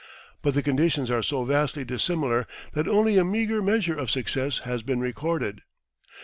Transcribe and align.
But 0.41 0.55
the 0.55 0.63
conditions 0.63 1.11
are 1.11 1.21
so 1.21 1.45
vastly 1.45 1.85
dissimilar 1.85 2.47
that 2.73 2.87
only 2.87 3.19
a 3.19 3.23
meagre 3.23 3.61
measure 3.61 3.95
of 3.99 4.09
success 4.09 4.57
has 4.65 4.81
been 4.81 4.99
recorded. 4.99 5.61